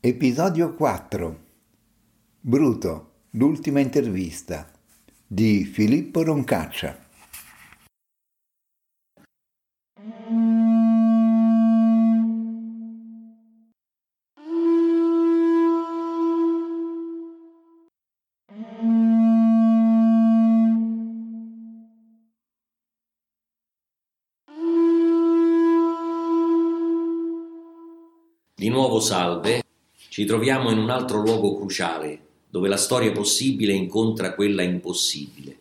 Episodio 0.00 0.74
4 0.74 1.38
Bruto, 2.38 3.10
l'ultima 3.30 3.80
intervista 3.80 4.70
di 5.26 5.64
Filippo 5.64 6.22
Roncaccia. 6.22 6.96
Di 28.54 28.68
nuovo 28.68 29.00
salve, 29.00 29.67
ci 30.08 30.24
troviamo 30.24 30.70
in 30.70 30.78
un 30.78 30.90
altro 30.90 31.20
luogo 31.20 31.56
cruciale, 31.56 32.18
dove 32.48 32.68
la 32.68 32.76
storia 32.76 33.12
possibile 33.12 33.72
incontra 33.72 34.34
quella 34.34 34.62
impossibile. 34.62 35.56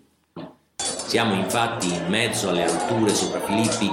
Siamo 0.75 1.35
infatti 1.35 1.87
in 1.87 2.07
mezzo 2.07 2.49
alle 2.49 2.63
alture 2.63 3.13
sopra 3.13 3.41
Filippi, 3.41 3.91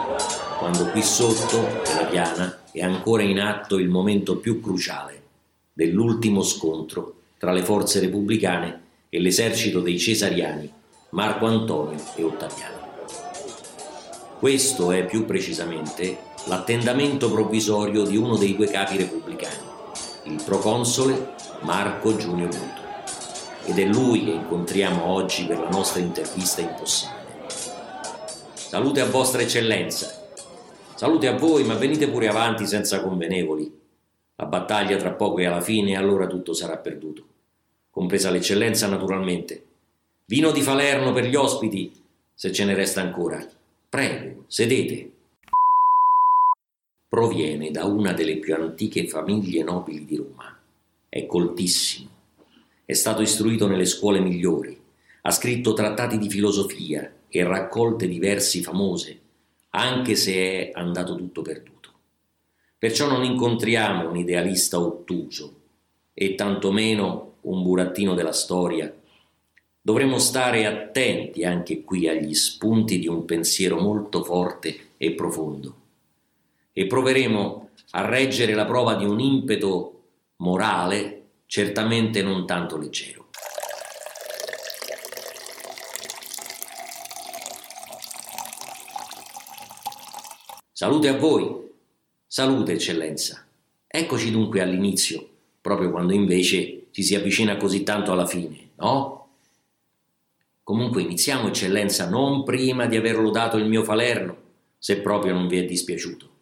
quando 0.58 0.86
qui 0.90 1.02
sotto, 1.02 1.60
nella 1.60 2.06
piana, 2.08 2.62
è 2.70 2.82
ancora 2.82 3.22
in 3.22 3.40
atto 3.40 3.78
il 3.78 3.88
momento 3.88 4.36
più 4.36 4.60
cruciale 4.60 5.22
dell'ultimo 5.72 6.42
scontro 6.42 7.14
tra 7.36 7.52
le 7.52 7.62
forze 7.62 8.00
repubblicane 8.00 8.82
e 9.08 9.20
l'esercito 9.20 9.80
dei 9.80 9.98
cesariani, 9.98 10.72
Marco 11.10 11.46
Antonio 11.46 12.02
e 12.14 12.22
Ottaviano. 12.22 12.82
Questo 14.38 14.92
è 14.92 15.04
più 15.04 15.24
precisamente 15.24 16.18
l'attendamento 16.46 17.30
provvisorio 17.30 18.04
di 18.04 18.16
uno 18.16 18.36
dei 18.36 18.54
due 18.54 18.66
capi 18.66 18.96
repubblicani, 18.96 19.72
il 20.26 20.42
proconsole 20.42 21.34
Marco 21.60 22.16
Giunio 22.16 22.48
Bruto. 22.48 22.82
Ed 23.66 23.78
è 23.78 23.84
lui 23.84 24.24
che 24.24 24.30
incontriamo 24.30 25.04
oggi 25.04 25.44
per 25.44 25.58
la 25.58 25.68
nostra 25.68 26.00
intervista 26.00 26.62
impossibile. 26.62 27.22
Salute 28.54 29.00
a 29.00 29.06
vostra 29.06 29.42
eccellenza. 29.42 30.22
Salute 30.94 31.26
a 31.26 31.36
voi, 31.36 31.64
ma 31.64 31.74
venite 31.74 32.08
pure 32.08 32.28
avanti 32.28 32.66
senza 32.66 33.02
convenevoli. 33.02 33.70
La 34.36 34.46
battaglia 34.46 34.96
tra 34.96 35.12
poco 35.12 35.40
è 35.40 35.44
alla 35.44 35.60
fine 35.60 35.92
e 35.92 35.96
allora 35.96 36.26
tutto 36.26 36.54
sarà 36.54 36.78
perduto. 36.78 37.26
Compresa 37.90 38.30
l'eccellenza 38.30 38.86
naturalmente. 38.86 39.64
Vino 40.24 40.50
di 40.52 40.62
Falerno 40.62 41.12
per 41.12 41.26
gli 41.26 41.36
ospiti, 41.36 41.92
se 42.32 42.50
ce 42.50 42.64
ne 42.64 42.74
resta 42.74 43.02
ancora. 43.02 43.46
Prego, 43.88 44.44
sedete 44.48 45.13
proviene 47.14 47.70
da 47.70 47.84
una 47.84 48.12
delle 48.12 48.38
più 48.38 48.56
antiche 48.56 49.06
famiglie 49.06 49.62
nobili 49.62 50.04
di 50.04 50.16
Roma. 50.16 50.58
È 51.08 51.26
coltissimo. 51.26 52.08
È 52.84 52.92
stato 52.92 53.22
istruito 53.22 53.68
nelle 53.68 53.84
scuole 53.84 54.18
migliori. 54.18 54.76
Ha 55.22 55.30
scritto 55.30 55.74
trattati 55.74 56.18
di 56.18 56.28
filosofia 56.28 57.08
e 57.28 57.44
raccolte 57.44 58.08
di 58.08 58.18
versi 58.18 58.64
famose, 58.64 59.20
anche 59.70 60.16
se 60.16 60.34
è 60.34 60.70
andato 60.74 61.14
tutto 61.14 61.42
perduto. 61.42 61.90
Perciò 62.76 63.06
non 63.06 63.22
incontriamo 63.22 64.10
un 64.10 64.16
idealista 64.16 64.80
ottuso 64.80 65.60
e 66.12 66.34
tantomeno 66.34 67.34
un 67.42 67.62
burattino 67.62 68.14
della 68.14 68.32
storia. 68.32 68.92
Dovremmo 69.80 70.18
stare 70.18 70.66
attenti 70.66 71.44
anche 71.44 71.82
qui 71.82 72.08
agli 72.08 72.34
spunti 72.34 72.98
di 72.98 73.06
un 73.06 73.24
pensiero 73.24 73.78
molto 73.78 74.24
forte 74.24 74.94
e 74.96 75.12
profondo 75.12 75.82
e 76.74 76.86
proveremo 76.86 77.70
a 77.92 78.04
reggere 78.04 78.52
la 78.52 78.66
prova 78.66 78.96
di 78.96 79.04
un 79.04 79.20
impeto 79.20 80.02
morale 80.38 81.22
certamente 81.46 82.20
non 82.20 82.44
tanto 82.44 82.76
leggero. 82.76 83.28
Salute 90.72 91.08
a 91.08 91.16
voi, 91.16 91.70
salute 92.26 92.72
eccellenza. 92.72 93.46
Eccoci 93.86 94.32
dunque 94.32 94.60
all'inizio, 94.60 95.26
proprio 95.60 95.92
quando 95.92 96.12
invece 96.12 96.86
ci 96.90 97.04
si 97.04 97.14
avvicina 97.14 97.56
così 97.56 97.84
tanto 97.84 98.10
alla 98.10 98.26
fine, 98.26 98.70
no? 98.74 99.28
Comunque 100.64 101.02
iniziamo 101.02 101.46
eccellenza 101.46 102.08
non 102.08 102.42
prima 102.42 102.86
di 102.86 102.96
aver 102.96 103.20
lodato 103.20 103.56
il 103.56 103.68
mio 103.68 103.84
Falerno, 103.84 104.36
se 104.76 105.00
proprio 105.00 105.32
non 105.32 105.46
vi 105.46 105.58
è 105.58 105.64
dispiaciuto. 105.64 106.33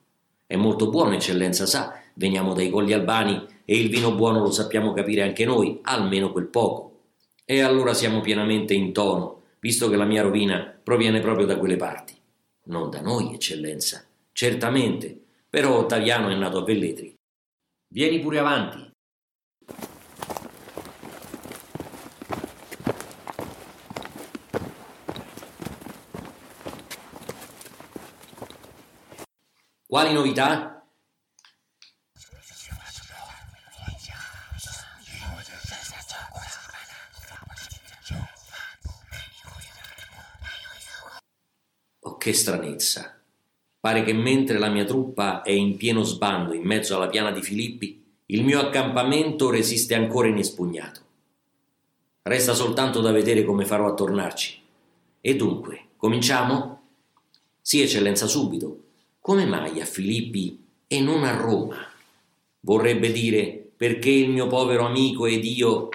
È 0.52 0.56
molto 0.56 0.90
buono, 0.90 1.14
eccellenza, 1.14 1.64
sa, 1.64 1.98
veniamo 2.12 2.52
dai 2.52 2.68
colli 2.68 2.92
albani 2.92 3.42
e 3.64 3.74
il 3.74 3.88
vino 3.88 4.14
buono 4.14 4.40
lo 4.40 4.50
sappiamo 4.50 4.92
capire 4.92 5.22
anche 5.22 5.46
noi, 5.46 5.78
almeno 5.80 6.30
quel 6.30 6.48
poco. 6.48 7.04
E 7.46 7.62
allora 7.62 7.94
siamo 7.94 8.20
pienamente 8.20 8.74
in 8.74 8.92
tono, 8.92 9.44
visto 9.60 9.88
che 9.88 9.96
la 9.96 10.04
mia 10.04 10.20
rovina 10.20 10.78
proviene 10.82 11.20
proprio 11.20 11.46
da 11.46 11.56
quelle 11.56 11.76
parti. 11.76 12.14
Non 12.64 12.90
da 12.90 13.00
noi, 13.00 13.32
eccellenza, 13.32 14.04
certamente, 14.32 15.18
però 15.48 15.78
Ottaviano 15.78 16.28
è 16.28 16.34
nato 16.34 16.58
a 16.58 16.64
Velletri. 16.64 17.14
Vieni 17.88 18.18
pure 18.18 18.38
avanti. 18.38 18.91
Quali 29.92 30.14
novità? 30.14 30.86
Oh, 41.98 42.16
che 42.16 42.32
stranezza. 42.32 43.20
Pare 43.78 44.02
che 44.02 44.14
mentre 44.14 44.58
la 44.58 44.70
mia 44.70 44.86
truppa 44.86 45.42
è 45.42 45.50
in 45.50 45.76
pieno 45.76 46.02
sbando 46.04 46.54
in 46.54 46.62
mezzo 46.62 46.96
alla 46.96 47.08
piana 47.08 47.30
di 47.30 47.42
Filippi, 47.42 48.02
il 48.24 48.44
mio 48.44 48.60
accampamento 48.60 49.50
resiste 49.50 49.94
ancora 49.94 50.28
inespugnato. 50.28 51.00
Resta 52.22 52.54
soltanto 52.54 53.02
da 53.02 53.12
vedere 53.12 53.44
come 53.44 53.66
farò 53.66 53.90
a 53.90 53.94
tornarci. 53.94 54.58
E 55.20 55.36
dunque, 55.36 55.88
cominciamo? 55.98 56.80
Sì, 57.60 57.82
eccellenza, 57.82 58.26
subito. 58.26 58.84
Come 59.22 59.46
mai 59.46 59.80
a 59.80 59.84
Filippi 59.84 60.58
e 60.88 61.00
non 61.00 61.22
a 61.22 61.36
Roma? 61.36 61.76
Vorrebbe 62.58 63.12
dire 63.12 63.70
perché 63.76 64.10
il 64.10 64.28
mio 64.30 64.48
povero 64.48 64.84
amico 64.84 65.26
ed 65.26 65.44
io 65.44 65.90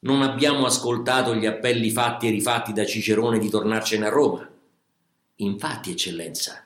non 0.00 0.20
abbiamo 0.20 0.66
ascoltato 0.66 1.34
gli 1.34 1.46
appelli 1.46 1.88
fatti 1.88 2.26
e 2.26 2.30
rifatti 2.30 2.74
da 2.74 2.84
Cicerone 2.84 3.38
di 3.38 3.48
tornarcene 3.48 4.04
a 4.04 4.10
Roma. 4.10 4.46
Infatti, 5.36 5.92
eccellenza, 5.92 6.62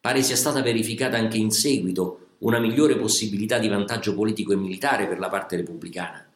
pare 0.00 0.24
sia 0.24 0.34
stata 0.34 0.60
verificata 0.60 1.16
anche 1.16 1.36
in 1.36 1.52
seguito 1.52 2.30
una 2.38 2.58
migliore 2.58 2.96
possibilità 2.96 3.58
di 3.60 3.68
vantaggio 3.68 4.12
politico 4.12 4.54
e 4.54 4.56
militare 4.56 5.06
per 5.06 5.20
la 5.20 5.28
parte 5.28 5.54
repubblicana. 5.54 6.28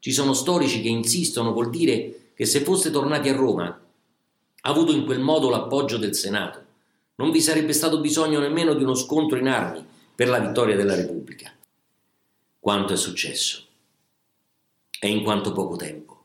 Ci 0.00 0.12
sono 0.12 0.34
storici 0.34 0.82
che 0.82 0.88
insistono 0.88 1.54
col 1.54 1.70
dire 1.70 2.32
che 2.34 2.44
se 2.44 2.60
foste 2.60 2.90
tornati 2.90 3.30
a 3.30 3.34
Roma, 3.34 3.64
ha 3.68 4.68
avuto 4.68 4.92
in 4.92 5.06
quel 5.06 5.20
modo 5.20 5.48
l'appoggio 5.48 5.96
del 5.96 6.14
Senato 6.14 6.64
non 7.16 7.30
vi 7.30 7.40
sarebbe 7.40 7.72
stato 7.72 8.00
bisogno 8.00 8.40
nemmeno 8.40 8.74
di 8.74 8.82
uno 8.82 8.94
scontro 8.94 9.38
in 9.38 9.48
armi 9.48 9.84
per 10.14 10.28
la 10.28 10.38
vittoria 10.38 10.76
della 10.76 10.94
Repubblica. 10.94 11.52
Quanto 12.58 12.92
è 12.92 12.96
successo? 12.96 13.64
E 14.98 15.08
in 15.08 15.22
quanto 15.22 15.52
poco 15.52 15.76
tempo. 15.76 16.24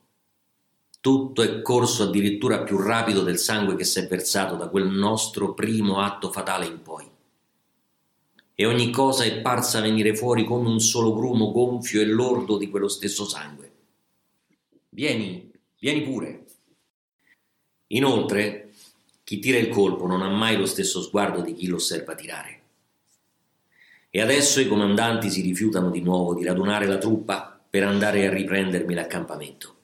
Tutto 0.99 1.41
è 1.41 1.61
corso 1.61 2.03
addirittura 2.03 2.63
più 2.63 2.77
rapido 2.77 3.23
del 3.23 3.37
sangue 3.37 3.75
che 3.75 3.83
si 3.83 3.99
è 3.99 4.07
versato 4.07 4.55
da 4.55 4.67
quel 4.67 4.87
nostro 4.87 5.53
primo 5.53 5.99
atto 5.99 6.31
fatale 6.31 6.65
in 6.67 6.81
poi. 6.81 7.09
E 8.53 8.65
ogni 8.65 8.91
cosa 8.91 9.23
è 9.23 9.41
parsa 9.41 9.81
venire 9.81 10.15
fuori 10.15 10.43
come 10.43 10.69
un 10.69 10.79
solo 10.79 11.13
grumo 11.15 11.51
gonfio 11.51 12.01
e 12.01 12.05
lordo 12.05 12.57
di 12.57 12.69
quello 12.69 12.87
stesso 12.87 13.25
sangue. 13.27 13.71
Vieni, 14.89 15.51
vieni 15.79 16.01
pure. 16.03 16.45
Inoltre, 17.87 18.70
chi 19.31 19.39
tira 19.39 19.57
il 19.57 19.69
colpo 19.69 20.07
non 20.07 20.23
ha 20.23 20.27
mai 20.27 20.57
lo 20.57 20.65
stesso 20.65 21.01
sguardo 21.01 21.39
di 21.39 21.53
chi 21.53 21.67
lo 21.67 21.77
osserva 21.77 22.15
tirare. 22.15 22.59
E 24.09 24.19
adesso 24.19 24.59
i 24.59 24.67
comandanti 24.67 25.29
si 25.29 25.39
rifiutano 25.39 25.89
di 25.89 26.01
nuovo 26.01 26.33
di 26.33 26.43
radunare 26.43 26.85
la 26.85 26.97
truppa 26.97 27.57
per 27.69 27.85
andare 27.85 28.27
a 28.27 28.29
riprendermi 28.29 28.93
l'accampamento. 28.93 29.75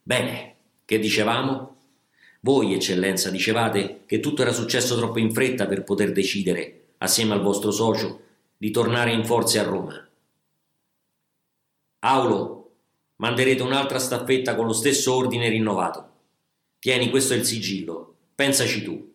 Bene, 0.00 0.54
che 0.84 1.00
dicevamo? 1.00 1.76
Voi, 2.42 2.74
eccellenza, 2.74 3.28
dicevate 3.28 4.02
che 4.06 4.20
tutto 4.20 4.42
era 4.42 4.52
successo 4.52 4.96
troppo 4.96 5.18
in 5.18 5.32
fretta 5.32 5.66
per 5.66 5.82
poter 5.82 6.12
decidere, 6.12 6.90
assieme 6.98 7.32
al 7.32 7.42
vostro 7.42 7.72
socio, 7.72 8.20
di 8.56 8.70
tornare 8.70 9.10
in 9.10 9.24
forze 9.24 9.58
a 9.58 9.64
Roma. 9.64 10.08
Aulo, 11.98 12.70
manderete 13.16 13.64
un'altra 13.64 13.98
staffetta 13.98 14.54
con 14.54 14.66
lo 14.66 14.72
stesso 14.72 15.12
ordine 15.12 15.48
rinnovato. 15.48 16.10
Tieni, 16.78 17.10
questo 17.10 17.34
è 17.34 17.36
il 17.36 17.44
sigillo. 17.44 18.12
Pensaci 18.38 18.84
tu. 18.84 19.14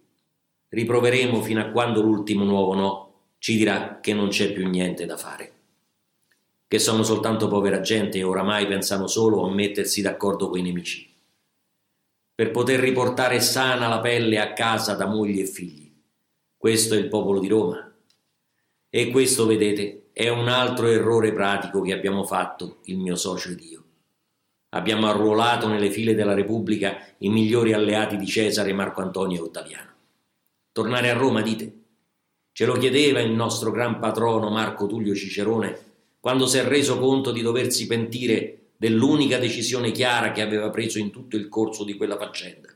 Riproveremo 0.68 1.42
fino 1.42 1.62
a 1.62 1.70
quando 1.70 2.02
l'ultimo 2.02 2.44
nuovo 2.44 2.74
no 2.74 3.14
ci 3.38 3.56
dirà 3.56 4.02
che 4.02 4.14
non 4.14 4.28
c'è 4.28 4.52
più 4.52 4.68
niente 4.68 5.06
da 5.06 5.16
fare. 5.16 5.54
che 6.68 6.78
sono 6.78 7.04
soltanto 7.04 7.48
povera 7.48 7.80
gente 7.80 8.18
e 8.18 8.24
oramai 8.24 8.68
pensano 8.68 9.08
solo 9.08 9.46
a 9.46 9.54
mettersi 9.54 10.02
d'accordo 10.02 10.50
coi 10.50 10.62
nemici. 10.62 11.08
Per 12.36 12.52
poter 12.52 12.81
riportare 12.81 13.40
sana 13.40 13.88
la 13.88 14.00
pelle 14.02 14.40
a 14.40 14.52
casa 14.52 14.96
da 14.96 15.06
mogli 15.06 15.40
e 15.40 15.46
figli. 15.46 15.90
Questo 16.58 16.96
è 16.96 16.98
il 16.98 17.08
popolo 17.08 17.40
di 17.40 17.48
Roma. 17.48 17.96
E 18.90 19.10
questo, 19.10 19.46
vedete, 19.46 20.10
è 20.12 20.28
un 20.28 20.50
altro 20.50 20.88
errore 20.88 21.31
pratico 21.31 21.80
che 21.81 21.94
abbiamo 21.94 22.25
fatto, 22.25 22.80
il 22.86 22.98
mio 22.98 23.16
socio 23.16 23.52
ed 23.52 23.62
io. 23.62 23.83
Abbiamo 24.74 25.08
arruolato 25.08 25.68
nelle 25.68 25.92
file 25.92 26.16
della 26.16 26.34
Repubblica 26.34 26.98
i 27.20 27.30
migliori 27.30 27.74
alleati 27.74 28.18
di 28.18 28.25
Cesare, 28.25 28.74
Marco 28.74 29.02
Antonio 29.02 29.40
e 29.40 29.44
Ottaviano. 29.46 29.92
Tornare 30.72 31.12
a 31.12 31.14
Roma, 31.14 31.42
dite? 31.42 31.81
Ce 32.52 32.66
lo 32.66 32.74
chiedeva 32.74 33.20
il 33.20 33.31
nostro 33.31 33.70
gran 33.70 34.00
patrono 34.00 34.50
Marco 34.50 34.88
Tullio 34.88 35.14
Cicerone 35.14 35.92
quando 36.20 36.48
si 36.48 36.58
è 36.58 36.64
reso 36.64 36.98
conto 36.98 37.31
di 37.31 37.42
doversi 37.42 37.86
pentire 37.86 38.72
dell'unica 38.78 39.38
decisione 39.38 39.92
chiara 39.92 40.31
che 40.31 40.42
aveva 40.42 40.70
preso 40.72 40.98
in 40.98 41.12
tutto 41.12 41.36
il 41.36 41.50
corso 41.50 41.84
di 41.84 41.94
quella 41.96 42.18
faccenda. 42.18 42.70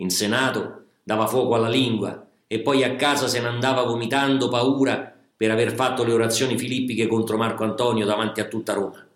In 0.00 0.10
Senato 0.10 0.84
dava 1.02 1.26
fuoco 1.26 1.54
alla 1.54 1.68
lingua 1.68 2.28
e 2.46 2.60
poi 2.60 2.84
a 2.84 2.94
casa 2.96 3.26
se 3.26 3.40
ne 3.40 3.48
andava 3.48 3.84
vomitando 3.84 4.48
paura 4.48 5.14
per 5.34 5.50
aver 5.50 5.74
fatto 5.74 6.04
le 6.04 6.12
orazioni 6.12 6.58
filippiche 6.58 7.06
contro 7.06 7.38
Marco 7.38 7.64
Antonio 7.64 8.04
davanti 8.04 8.40
a 8.40 8.48
tutta 8.48 8.74
Roma 8.74 9.07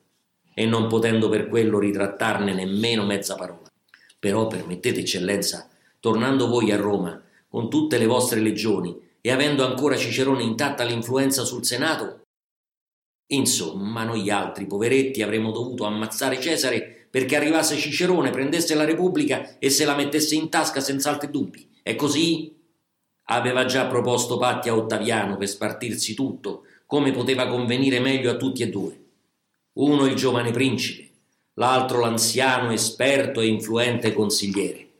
e 0.54 0.66
non 0.66 0.88
potendo 0.88 1.28
per 1.28 1.48
quello 1.48 1.78
ritrattarne 1.78 2.52
nemmeno 2.52 3.04
mezza 3.04 3.34
parola. 3.34 3.70
Però 4.18 4.46
permettete 4.46 5.00
eccellenza, 5.00 5.68
tornando 6.00 6.48
voi 6.48 6.70
a 6.70 6.76
Roma 6.76 7.20
con 7.48 7.68
tutte 7.68 7.98
le 7.98 8.06
vostre 8.06 8.40
legioni 8.40 8.96
e 9.20 9.30
avendo 9.30 9.64
ancora 9.64 9.96
Cicerone 9.96 10.42
intatta 10.42 10.84
l'influenza 10.84 11.44
sul 11.44 11.64
Senato, 11.64 12.22
Insomma, 13.32 14.04
noi 14.04 14.30
altri 14.30 14.66
poveretti 14.66 15.22
avremmo 15.22 15.52
dovuto 15.52 15.84
ammazzare 15.84 16.40
Cesare 16.40 17.06
perché 17.10 17.36
arrivasse 17.36 17.76
Cicerone, 17.76 18.30
prendesse 18.30 18.74
la 18.74 18.84
Repubblica 18.84 19.58
e 19.58 19.70
se 19.70 19.84
la 19.84 19.94
mettesse 19.94 20.34
in 20.34 20.48
tasca 20.48 20.80
senza 20.80 21.10
altri 21.10 21.30
dubbi. 21.30 21.68
È 21.82 21.94
così? 21.96 22.54
Aveva 23.26 23.64
già 23.64 23.86
proposto 23.86 24.36
patti 24.36 24.68
a 24.68 24.76
Ottaviano 24.76 25.36
per 25.36 25.48
spartirsi 25.48 26.14
tutto, 26.14 26.64
come 26.86 27.10
poteva 27.10 27.46
convenire 27.46 28.00
meglio 28.00 28.30
a 28.30 28.36
tutti 28.36 28.62
e 28.62 28.68
due. 28.68 29.01
Uno 29.74 30.04
il 30.04 30.14
giovane 30.14 30.50
principe, 30.50 31.08
l'altro 31.54 32.00
l'anziano, 32.00 32.72
esperto 32.72 33.40
e 33.40 33.46
influente 33.46 34.12
consigliere. 34.12 34.90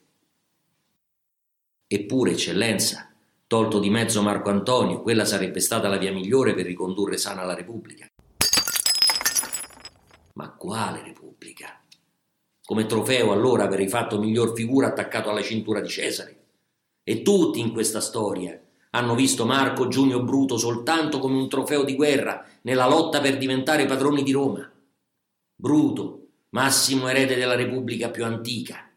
Eppure, 1.87 2.31
eccellenza, 2.31 3.13
tolto 3.47 3.79
di 3.79 3.91
mezzo 3.91 4.23
Marco 4.23 4.49
Antonio, 4.49 5.03
quella 5.03 5.27
sarebbe 5.27 5.61
stata 5.61 5.89
la 5.89 5.99
via 5.99 6.11
migliore 6.11 6.55
per 6.55 6.65
ricondurre 6.65 7.19
sana 7.19 7.45
la 7.45 7.55
Repubblica. 7.55 8.07
Ma 10.35 10.51
quale 10.53 11.03
Repubblica? 11.03 11.79
Come 12.65 12.87
trofeo 12.87 13.33
allora 13.33 13.65
avrei 13.65 13.89
fatto 13.89 14.19
miglior 14.19 14.55
figura 14.55 14.87
attaccato 14.87 15.29
alla 15.29 15.43
cintura 15.43 15.81
di 15.81 15.89
Cesare. 15.91 16.45
E 17.05 17.21
tutti 17.21 17.61
in 17.61 17.73
questa 17.73 18.01
storia 18.01 18.59
hanno 18.95 19.15
visto 19.15 19.47
Marco 19.47 19.89
Giunio 19.89 20.23
Bruto 20.23 20.59
soltanto 20.59 21.19
come 21.19 21.37
un 21.37 21.49
trofeo 21.49 21.83
di 21.83 21.95
guerra 21.95 22.45
nella 22.63 22.87
lotta 22.87 23.21
per 23.21 23.39
diventare 23.39 23.87
padroni 23.87 24.23
di 24.23 24.33
Roma. 24.33 24.71
Bruto, 25.55 26.27
massimo 26.51 27.09
erede 27.09 27.37
della 27.37 27.55
Repubblica 27.55 28.11
più 28.11 28.25
antica. 28.25 28.91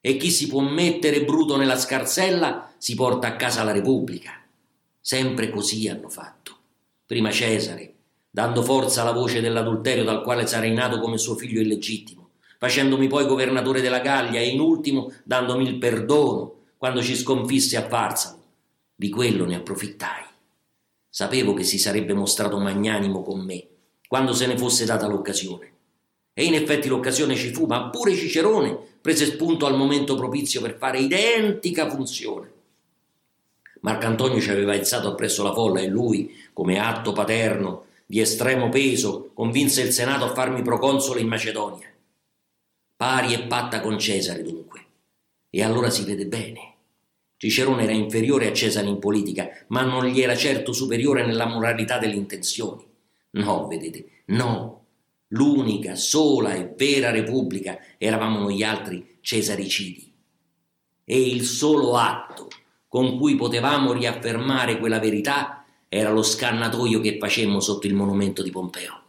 E 0.00 0.16
chi 0.16 0.30
si 0.30 0.46
può 0.46 0.60
mettere 0.60 1.24
Bruto 1.24 1.56
nella 1.56 1.76
scarsella 1.76 2.72
si 2.78 2.94
porta 2.94 3.26
a 3.26 3.36
casa 3.36 3.64
la 3.64 3.72
Repubblica. 3.72 4.32
Sempre 5.00 5.50
così 5.50 5.88
hanno 5.88 6.08
fatto. 6.08 6.56
Prima 7.04 7.32
Cesare, 7.32 7.94
dando 8.30 8.62
forza 8.62 9.02
alla 9.02 9.12
voce 9.12 9.40
dell'adulterio 9.40 10.04
dal 10.04 10.22
quale 10.22 10.46
sarei 10.46 10.72
nato 10.72 11.00
come 11.00 11.18
suo 11.18 11.34
figlio 11.34 11.60
illegittimo, 11.60 12.30
facendomi 12.56 13.08
poi 13.08 13.26
governatore 13.26 13.80
della 13.80 13.98
Gallia 13.98 14.38
e 14.38 14.46
in 14.46 14.60
ultimo 14.60 15.12
dandomi 15.24 15.66
il 15.66 15.78
perdono 15.78 16.66
quando 16.76 17.02
ci 17.02 17.16
sconfisse 17.16 17.76
a 17.76 17.88
Farsalo. 17.88 18.39
Di 19.00 19.08
quello 19.08 19.46
ne 19.46 19.54
approfittai. 19.54 20.24
Sapevo 21.08 21.54
che 21.54 21.64
si 21.64 21.78
sarebbe 21.78 22.12
mostrato 22.12 22.58
magnanimo 22.58 23.22
con 23.22 23.40
me 23.40 23.66
quando 24.06 24.34
se 24.34 24.46
ne 24.46 24.58
fosse 24.58 24.84
data 24.84 25.06
l'occasione. 25.06 25.72
E 26.34 26.44
in 26.44 26.52
effetti 26.52 26.86
l'occasione 26.86 27.34
ci 27.34 27.50
fu, 27.50 27.64
ma 27.64 27.88
pure 27.88 28.14
Cicerone 28.14 28.78
prese 29.00 29.24
spunto 29.24 29.64
al 29.64 29.74
momento 29.74 30.16
propizio 30.16 30.60
per 30.60 30.76
fare 30.76 30.98
identica 30.98 31.88
funzione. 31.88 32.52
Marcantonio 33.80 34.38
ci 34.38 34.50
aveva 34.50 34.74
alzato 34.74 35.08
appresso 35.08 35.42
la 35.42 35.54
folla 35.54 35.80
e 35.80 35.86
lui, 35.86 36.36
come 36.52 36.78
atto 36.78 37.12
paterno, 37.12 37.86
di 38.04 38.20
estremo 38.20 38.68
peso, 38.68 39.30
convinse 39.32 39.80
il 39.80 39.92
Senato 39.92 40.26
a 40.26 40.34
farmi 40.34 40.60
proconsole 40.60 41.20
in 41.20 41.28
Macedonia. 41.28 41.90
Pari 42.96 43.32
e 43.32 43.44
patta 43.44 43.80
con 43.80 43.98
Cesare, 43.98 44.42
dunque. 44.42 44.84
E 45.48 45.62
allora 45.62 45.88
si 45.88 46.04
vede 46.04 46.26
bene. 46.26 46.69
Cicerone 47.40 47.84
era 47.84 47.92
inferiore 47.92 48.48
a 48.48 48.52
Cesare 48.52 48.86
in 48.86 48.98
politica, 48.98 49.48
ma 49.68 49.80
non 49.80 50.04
gli 50.04 50.20
era 50.20 50.36
certo 50.36 50.74
superiore 50.74 51.24
nella 51.24 51.46
moralità 51.46 51.96
delle 51.96 52.16
intenzioni. 52.16 52.86
No, 53.30 53.66
vedete, 53.66 54.24
no. 54.26 54.84
L'unica, 55.28 55.94
sola 55.94 56.52
e 56.52 56.74
vera 56.76 57.10
repubblica 57.10 57.78
eravamo 57.96 58.40
noi 58.40 58.62
altri 58.62 59.16
cesaricidi. 59.22 60.12
E 61.02 61.28
il 61.28 61.44
solo 61.44 61.96
atto 61.96 62.48
con 62.86 63.16
cui 63.16 63.36
potevamo 63.36 63.94
riaffermare 63.94 64.78
quella 64.78 64.98
verità 64.98 65.64
era 65.88 66.10
lo 66.10 66.22
scannatoio 66.22 67.00
che 67.00 67.16
facemmo 67.18 67.58
sotto 67.58 67.86
il 67.86 67.94
monumento 67.94 68.42
di 68.42 68.50
Pompeo. 68.50 69.00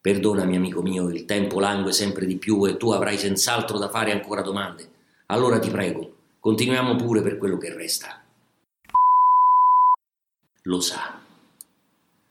Perdonami, 0.00 0.54
amico 0.54 0.80
mio, 0.80 1.08
il 1.08 1.24
tempo 1.24 1.58
langue 1.58 1.90
sempre 1.90 2.24
di 2.24 2.36
più 2.36 2.64
e 2.68 2.76
tu 2.76 2.92
avrai 2.92 3.18
senz'altro 3.18 3.78
da 3.78 3.88
fare 3.88 4.12
ancora 4.12 4.42
domande. 4.42 4.88
Allora 5.26 5.58
ti 5.58 5.70
prego, 5.70 6.17
continuiamo 6.40 6.96
pure 6.96 7.20
per 7.22 7.36
quello 7.36 7.58
che 7.58 7.74
resta. 7.74 8.22
Lo 10.62 10.80
sa. 10.80 11.20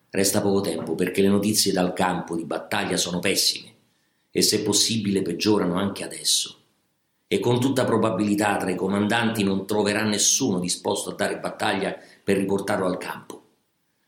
Resta 0.09 0.41
poco 0.41 0.61
tempo 0.61 0.95
perché 0.95 1.21
le 1.21 1.27
notizie 1.27 1.73
dal 1.73 1.93
campo 1.93 2.35
di 2.35 2.45
battaglia 2.45 2.95
sono 2.95 3.19
pessime 3.19 3.73
e 4.31 4.41
se 4.41 4.61
possibile 4.61 5.21
peggiorano 5.21 5.75
anche 5.75 6.03
adesso. 6.03 6.55
E 7.27 7.39
con 7.39 7.59
tutta 7.59 7.83
probabilità 7.83 8.55
tra 8.57 8.69
i 8.69 8.75
comandanti 8.75 9.43
non 9.43 9.65
troverà 9.65 10.03
nessuno 10.03 10.59
disposto 10.59 11.09
a 11.09 11.15
dare 11.15 11.39
battaglia 11.39 11.97
per 12.23 12.37
riportarlo 12.37 12.85
al 12.85 12.97
campo. 12.97 13.41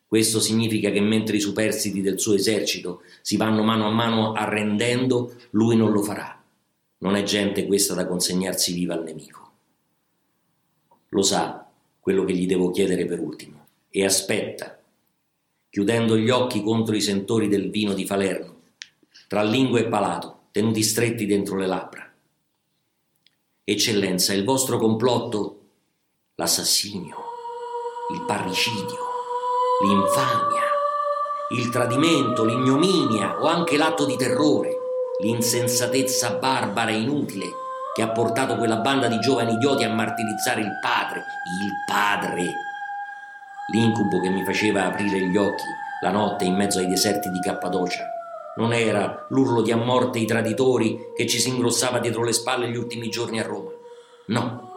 Questo 0.07 0.39
significa 0.39 0.89
che 0.89 1.01
mentre 1.01 1.35
i 1.35 1.41
superstiti 1.41 2.01
del 2.01 2.19
suo 2.19 2.33
esercito 2.33 3.01
si 3.21 3.35
vanno 3.35 3.61
mano 3.61 3.87
a 3.87 3.91
mano 3.91 4.31
arrendendo, 4.31 5.35
lui 5.51 5.75
non 5.75 5.91
lo 5.91 6.01
farà. 6.01 6.41
Non 6.99 7.15
è 7.15 7.23
gente 7.23 7.65
questa 7.67 7.93
da 7.93 8.07
consegnarsi 8.07 8.73
viva 8.73 8.93
al 8.93 9.03
nemico. 9.03 9.48
Lo 11.09 11.21
sa 11.23 11.67
quello 11.99 12.23
che 12.23 12.33
gli 12.33 12.45
devo 12.45 12.71
chiedere 12.71 13.05
per 13.05 13.19
ultimo 13.19 13.67
e 13.89 14.05
aspetta, 14.05 14.79
chiudendo 15.69 16.15
gli 16.17 16.29
occhi 16.29 16.61
contro 16.61 16.95
i 16.95 17.01
sentori 17.01 17.47
del 17.47 17.69
vino 17.69 17.93
di 17.93 18.05
Falerno, 18.05 18.61
tra 19.27 19.43
lingua 19.43 19.79
e 19.79 19.87
palato, 19.87 20.41
tenuti 20.51 20.83
stretti 20.83 21.25
dentro 21.25 21.57
le 21.57 21.67
labbra. 21.67 22.11
Eccellenza, 23.63 24.33
il 24.33 24.43
vostro 24.43 24.77
complotto, 24.77 25.61
l'assassinio, 26.35 27.17
il 28.13 28.23
parricidio, 28.25 28.97
l'infamia, 29.83 30.63
il 31.51 31.69
tradimento, 31.69 32.45
l'ignominia 32.45 33.39
o 33.41 33.47
anche 33.47 33.77
l'atto 33.77 34.05
di 34.05 34.15
terrore, 34.15 34.77
l'insensatezza 35.21 36.35
barbara 36.35 36.91
e 36.91 36.99
inutile 36.99 37.67
che 37.99 38.05
ha 38.05 38.11
portato 38.11 38.55
quella 38.55 38.77
banda 38.77 39.09
di 39.09 39.19
giovani 39.19 39.55
idioti 39.55 39.83
a 39.83 39.93
martirizzare 39.93 40.61
il 40.61 40.79
padre, 40.79 41.19
il 41.61 41.73
padre. 41.85 42.53
L'incubo 43.73 44.21
che 44.21 44.29
mi 44.29 44.45
faceva 44.45 44.85
aprire 44.85 45.19
gli 45.19 45.35
occhi 45.35 45.65
la 46.01 46.09
notte 46.09 46.45
in 46.45 46.55
mezzo 46.55 46.79
ai 46.79 46.87
deserti 46.87 47.29
di 47.29 47.41
Cappadocia 47.41 48.07
non 48.55 48.71
era 48.71 49.25
l'urlo 49.31 49.61
di 49.61 49.73
a 49.73 49.75
morte 49.75 50.17
i 50.17 50.25
traditori 50.25 50.97
che 51.13 51.27
ci 51.27 51.39
si 51.39 51.49
ingrossava 51.49 51.99
dietro 51.99 52.23
le 52.23 52.31
spalle 52.31 52.69
gli 52.69 52.77
ultimi 52.77 53.09
giorni 53.09 53.41
a 53.41 53.43
Roma. 53.43 53.71
No, 54.27 54.71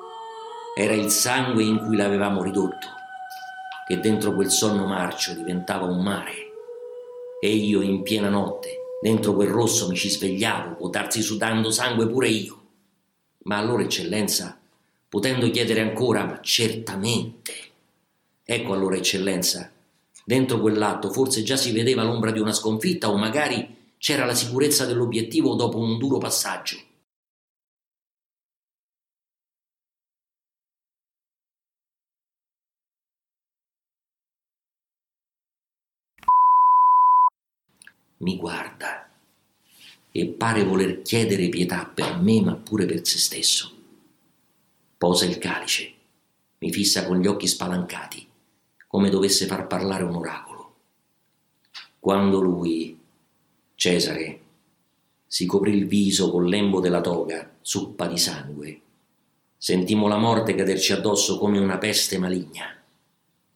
era 0.77 0.95
il 0.95 1.09
sangue 1.09 1.63
in 1.63 1.79
cui 1.79 1.95
l'avevamo 1.95 2.43
ridotto 2.43 2.89
che 3.87 4.01
dentro 4.01 4.35
quel 4.35 4.51
sonno 4.51 4.85
marcio 4.85 5.33
diventava 5.33 5.87
un 5.87 6.03
mare. 6.03 6.35
E 7.41 7.51
io 7.51 7.83
in 7.83 8.03
piena 8.03 8.29
notte, 8.29 8.97
dentro 9.01 9.33
quel 9.35 9.49
rosso 9.49 9.87
mi 9.87 9.95
ci 9.95 10.11
svegliavo, 10.11 10.75
può 10.75 10.91
sudando 11.21 11.71
sangue 11.71 12.09
pure 12.09 12.27
io. 12.27 12.62
Ma 13.45 13.57
allora, 13.59 13.83
eccellenza, 13.83 14.59
potendo 15.09 15.51
chiedere 15.51 15.81
ancora, 15.81 16.25
ma 16.25 16.41
certamente. 16.41 17.53
Ecco 18.45 18.73
allora, 18.73 18.97
eccellenza, 18.97 19.71
dentro 20.25 20.61
quell'atto 20.61 21.11
forse 21.13 21.43
già 21.43 21.57
si 21.57 21.73
vedeva 21.73 22.03
l'ombra 22.03 22.31
di 22.31 22.41
una 22.41 22.53
sconfitta 22.53 23.11
o 23.11 23.17
magari 23.17 23.95
c'era 23.99 24.25
la 24.25 24.35
sicurezza 24.35 24.85
dell'obiettivo 24.85 25.55
dopo 25.55 25.79
un 25.79 25.99
duro 25.99 26.19
passaggio. 26.19 26.77
mi 38.23 38.37
guarda 38.37 39.12
e 40.13 40.27
pare 40.27 40.63
voler 40.63 41.03
chiedere 41.03 41.49
pietà 41.49 41.91
per 41.93 42.19
me, 42.21 42.43
ma 42.43 42.55
pure 42.55 42.85
per 42.85 43.05
se 43.07 43.19
stesso. 43.19 43.73
Posa 44.99 45.25
il 45.25 45.39
calice, 45.39 45.93
mi 46.59 46.71
fissa 46.71 47.07
con 47.07 47.19
gli 47.19 47.27
occhi 47.27 47.49
spalancati, 47.49 48.27
come 48.87 49.09
dovesse 49.09 49.47
far 49.47 49.67
parlare 49.67 50.05
un 50.05 50.15
oracolo. 50.15 50.75
Quando 51.99 52.41
lui, 52.41 52.99
Cesare, 53.75 54.41
si 55.27 55.47
coprì 55.47 55.75
il 55.75 55.87
viso 55.87 56.31
col 56.31 56.49
lembo 56.49 56.79
della 56.79 57.01
toga, 57.01 57.57
zuppa 57.63 58.07
di 58.07 58.19
sangue, 58.19 58.81
sentimmo 59.57 60.09
la 60.09 60.19
morte 60.19 60.55
caderci 60.55 60.93
addosso 60.93 61.39
come 61.39 61.59
una 61.59 61.79
peste 61.79 62.19
maligna. 62.19 62.77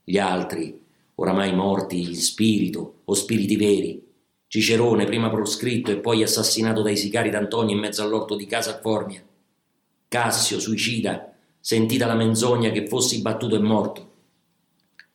Gli 0.02 0.18
altri, 0.18 0.80
oramai 1.16 1.54
morti 1.54 2.00
in 2.00 2.16
spirito 2.16 3.00
o 3.04 3.14
spiriti 3.14 3.56
veri, 3.56 4.05
Cicerone, 4.48 5.04
prima 5.04 5.28
proscritto 5.28 5.90
e 5.90 5.98
poi 5.98 6.22
assassinato 6.22 6.82
dai 6.82 6.96
sicari 6.96 7.30
d'Antonio 7.30 7.74
in 7.74 7.80
mezzo 7.80 8.02
all'orto 8.02 8.36
di 8.36 8.46
casa 8.46 8.76
a 8.76 8.80
Formia, 8.80 9.24
Cassio, 10.08 10.60
suicida, 10.60 11.34
sentita 11.58 12.06
la 12.06 12.14
menzogna 12.14 12.70
che 12.70 12.86
fossi 12.86 13.20
battuto 13.20 13.56
e 13.56 13.58
morto. 13.58 14.10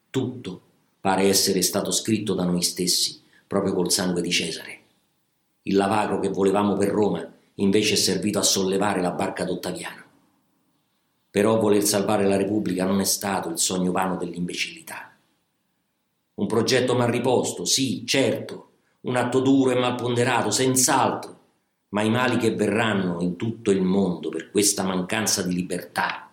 Tutto 0.10 0.62
pare 1.00 1.24
essere 1.24 1.62
stato 1.62 1.92
scritto 1.92 2.34
da 2.34 2.44
noi 2.44 2.62
stessi, 2.62 3.22
proprio 3.48 3.74
col 3.74 3.90
sangue 3.90 4.22
di 4.22 4.30
Cesare. 4.30 4.80
Il 5.64 5.76
lavagro 5.76 6.20
che 6.20 6.28
volevamo 6.28 6.76
per 6.76 6.90
Roma 6.90 7.26
invece 7.56 7.94
è 7.94 7.98
servito 7.98 8.40
a 8.40 8.44
sollevare 8.44 9.00
la 9.00 9.12
barca 9.12 9.46
d'Ottaviano. 9.46 10.04
Però 11.30 11.58
voler 11.58 11.84
salvare 11.84 12.26
la 12.26 12.36
Repubblica 12.36 12.84
non 12.84 13.00
è 13.00 13.06
stato 13.06 13.48
il 13.48 13.60
sogno 13.60 13.94
vano 13.94 14.18
dell'imbecillità. 14.18 15.16
Un 16.34 16.48
progetto 16.48 16.96
mal 16.96 17.10
riposto, 17.10 17.64
sì, 17.64 18.06
certo, 18.06 18.71
un 19.02 19.16
atto 19.16 19.40
duro 19.40 19.72
e 19.72 19.80
mal 19.80 19.96
ponderato, 19.96 20.52
senz'altro, 20.52 21.40
ma 21.90 22.02
i 22.02 22.10
mali 22.10 22.38
che 22.38 22.56
verranno 22.56 23.22
in 23.22 23.36
tutto 23.36 23.72
il 23.72 23.82
mondo 23.82 24.30
per 24.30 24.52
questa 24.52 24.84
mancanza 24.84 25.42
di 25.44 25.54
libertà 25.54 26.32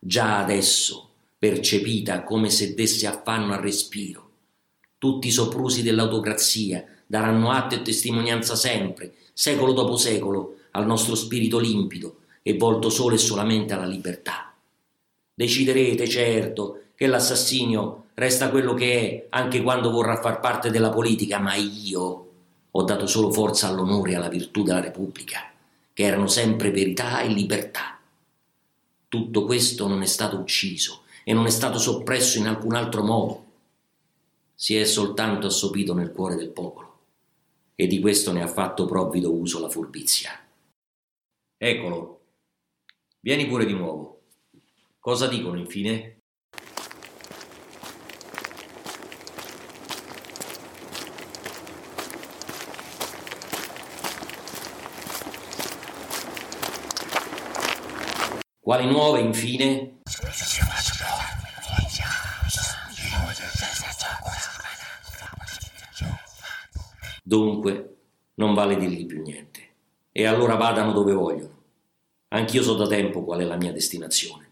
già 0.00 0.38
adesso 0.38 1.08
percepita 1.38 2.24
come 2.24 2.48
se 2.48 2.74
desse 2.74 3.06
affanno 3.06 3.52
al 3.52 3.60
respiro. 3.60 4.28
Tutti 4.96 5.28
i 5.28 5.30
soprusi 5.30 5.82
dell'autocrazia 5.82 6.84
daranno 7.06 7.50
atto 7.50 7.74
e 7.74 7.82
testimonianza 7.82 8.56
sempre, 8.56 9.14
secolo 9.32 9.72
dopo 9.72 9.96
secolo, 9.96 10.56
al 10.72 10.86
nostro 10.86 11.14
spirito 11.14 11.58
limpido 11.58 12.20
e 12.42 12.56
volto 12.56 12.88
solo 12.88 13.14
e 13.14 13.18
solamente 13.18 13.74
alla 13.74 13.86
libertà. 13.86 14.54
Deciderete, 15.34 16.08
certo, 16.08 16.80
che 17.00 17.06
l'assassinio 17.06 18.08
resta 18.12 18.50
quello 18.50 18.74
che 18.74 18.92
è 18.92 19.26
anche 19.30 19.62
quando 19.62 19.90
vorrà 19.90 20.20
far 20.20 20.38
parte 20.38 20.68
della 20.68 20.90
politica, 20.90 21.38
ma 21.38 21.54
io 21.54 22.30
ho 22.70 22.82
dato 22.82 23.06
solo 23.06 23.32
forza 23.32 23.68
all'onore 23.68 24.10
e 24.10 24.16
alla 24.16 24.28
virtù 24.28 24.62
della 24.62 24.82
Repubblica, 24.82 25.50
che 25.94 26.02
erano 26.02 26.26
sempre 26.26 26.70
verità 26.70 27.22
e 27.22 27.28
libertà. 27.28 27.98
Tutto 29.08 29.46
questo 29.46 29.88
non 29.88 30.02
è 30.02 30.04
stato 30.04 30.36
ucciso 30.36 31.04
e 31.24 31.32
non 31.32 31.46
è 31.46 31.48
stato 31.48 31.78
soppresso 31.78 32.36
in 32.36 32.48
alcun 32.48 32.74
altro 32.74 33.02
modo. 33.02 33.44
Si 34.54 34.76
è 34.76 34.84
soltanto 34.84 35.46
assopito 35.46 35.94
nel 35.94 36.12
cuore 36.12 36.36
del 36.36 36.50
popolo 36.50 36.98
e 37.76 37.86
di 37.86 37.98
questo 37.98 38.30
ne 38.30 38.42
ha 38.42 38.46
fatto 38.46 38.84
provvido 38.84 39.32
uso 39.32 39.58
la 39.58 39.70
furbizia. 39.70 40.38
Eccolo, 41.56 42.20
vieni 43.20 43.46
pure 43.46 43.64
di 43.64 43.72
nuovo. 43.72 44.20
Cosa 44.98 45.28
dicono 45.28 45.56
infine? 45.56 46.09
Quali 58.70 58.86
nuove, 58.86 59.18
infine? 59.18 59.98
Dunque, 67.24 67.96
non 68.34 68.54
vale 68.54 68.76
dirgli 68.76 69.06
più 69.06 69.22
niente. 69.22 69.60
E 70.12 70.24
allora 70.24 70.54
vadano 70.54 70.92
dove 70.92 71.12
vogliono. 71.12 71.62
Anch'io 72.28 72.62
so 72.62 72.76
da 72.76 72.86
tempo 72.86 73.24
qual 73.24 73.40
è 73.40 73.44
la 73.44 73.56
mia 73.56 73.72
destinazione. 73.72 74.48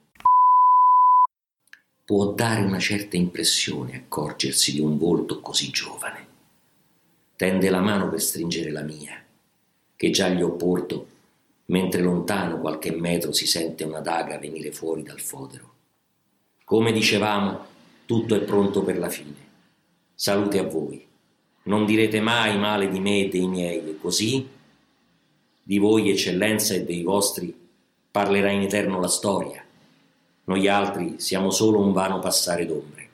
Può 2.05 2.33
dare 2.33 2.63
una 2.63 2.81
certa 2.81 3.17
impressione 3.17 3.99
accorgersi 3.99 4.73
di 4.73 4.81
un 4.81 4.99
volto 4.99 5.41
così 5.41 5.71
giovane. 5.71 6.27
Tende 7.37 7.71
la 7.71 7.81
mano 7.81 8.09
per 8.09 8.21
stringere 8.21 8.73
la 8.73 8.83
mia, 8.83 9.25
che 9.95 10.11
già 10.11 10.29
gli 10.29 10.43
ho 10.43 10.57
porto 10.57 11.07
mentre 11.71 12.01
lontano 12.03 12.61
qualche 12.61 12.93
metro 12.93 13.33
si 13.33 13.47
sente 13.47 13.85
una 13.85 14.01
daga 14.01 14.39
venire 14.39 14.73
fuori 14.73 15.03
dal 15.03 15.21
fodero. 15.21 15.75
Come 16.65 16.93
dicevamo, 16.93 17.67
tutto 18.07 18.35
è 18.35 18.41
pronto 18.41 18.83
per 18.83 18.99
la 18.99 19.09
fine. 19.09 19.47
Salute 20.15 20.59
a 20.59 20.65
voi. 20.65 21.07
Non 21.65 21.85
direte 21.85 22.21
mai 22.21 22.59
male 22.59 22.89
di 22.89 23.01
me 23.01 23.21
e 23.21 23.29
dei 23.29 23.47
miei, 23.47 23.79
e 23.79 23.99
così 24.01 24.49
di 25.63 25.79
voi, 25.79 26.11
eccellenza, 26.11 26.75
e 26.75 26.85
dei 26.85 27.03
vostri 27.03 27.55
parlerà 28.11 28.51
in 28.51 28.63
eterno 28.63 29.01
la 29.01 29.09
storia. 29.09 29.63
Noi 30.45 30.67
altri 30.67 31.21
siamo 31.21 31.51
solo 31.51 31.81
un 31.81 31.93
vano 31.93 32.19
passare 32.21 32.65
d'ombre. 32.65 33.08